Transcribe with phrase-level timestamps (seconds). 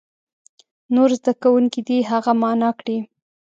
[0.95, 2.97] نور زده کوونکي دې هغه معنا کړي.